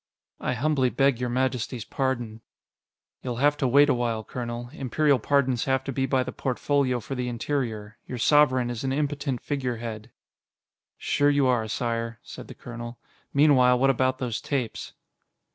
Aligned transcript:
"I 0.39 0.53
humbly 0.55 0.89
beg 0.89 1.19
your 1.19 1.29
majesty's 1.29 1.85
pardon." 1.85 2.41
"You'll 3.21 3.35
have 3.35 3.55
to 3.57 3.67
wait 3.67 3.87
a 3.87 3.93
while, 3.93 4.23
colonel; 4.23 4.69
Imperial 4.73 5.19
pardons 5.19 5.65
have 5.65 5.83
to 5.83 5.91
be 5.91 6.07
by 6.07 6.23
the 6.23 6.31
Portfolio 6.31 6.99
for 6.99 7.13
the 7.13 7.27
Interior. 7.27 7.99
Your 8.07 8.17
Sovereign 8.17 8.71
is 8.71 8.83
an 8.83 8.93
impotent 8.93 9.41
figurehead." 9.41 10.09
"Sure 10.97 11.29
you 11.29 11.45
are, 11.45 11.67
Sire," 11.67 12.19
said 12.23 12.47
the 12.47 12.55
colonel. 12.55 12.97
"Meanwhile, 13.31 13.77
what 13.77 13.91
about 13.91 14.17
those 14.17 14.41
tapes?" 14.41 14.93